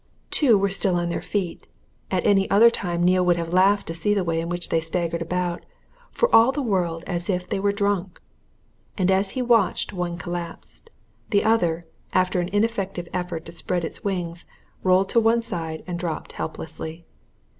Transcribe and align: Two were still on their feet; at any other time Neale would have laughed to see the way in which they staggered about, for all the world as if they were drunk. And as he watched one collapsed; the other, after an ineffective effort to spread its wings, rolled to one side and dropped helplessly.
Two 0.31 0.57
were 0.57 0.71
still 0.71 0.95
on 0.95 1.09
their 1.09 1.21
feet; 1.21 1.67
at 2.09 2.25
any 2.25 2.49
other 2.49 2.71
time 2.71 3.03
Neale 3.03 3.23
would 3.23 3.35
have 3.35 3.53
laughed 3.53 3.85
to 3.85 3.93
see 3.93 4.15
the 4.15 4.23
way 4.23 4.41
in 4.41 4.49
which 4.49 4.69
they 4.69 4.79
staggered 4.79 5.21
about, 5.21 5.63
for 6.11 6.27
all 6.35 6.51
the 6.51 6.59
world 6.63 7.03
as 7.05 7.29
if 7.29 7.47
they 7.47 7.59
were 7.59 7.71
drunk. 7.71 8.19
And 8.97 9.11
as 9.11 9.29
he 9.37 9.43
watched 9.43 9.93
one 9.93 10.17
collapsed; 10.17 10.89
the 11.29 11.43
other, 11.43 11.83
after 12.13 12.39
an 12.39 12.49
ineffective 12.51 13.07
effort 13.13 13.45
to 13.45 13.51
spread 13.51 13.85
its 13.85 14.03
wings, 14.03 14.47
rolled 14.81 15.09
to 15.09 15.19
one 15.19 15.43
side 15.43 15.83
and 15.85 15.99
dropped 15.99 16.31
helplessly. 16.31 17.05